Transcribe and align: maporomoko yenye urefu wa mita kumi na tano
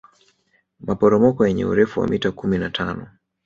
maporomoko 0.87 1.39
yenye 1.47 1.63
urefu 1.65 1.99
wa 1.99 2.07
mita 2.07 2.29
kumi 2.39 2.57
na 2.57 2.69
tano 2.77 3.03